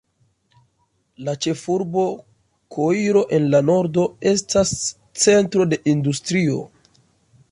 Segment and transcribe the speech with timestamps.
[1.27, 2.05] La ĉefurbo
[2.77, 4.73] Koiro en la nordo estas
[5.25, 6.59] centro de industrio.